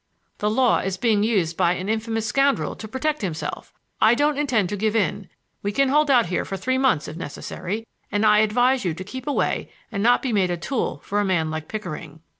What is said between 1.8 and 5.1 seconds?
infamous scoundrel to protect himself. I don't intend to give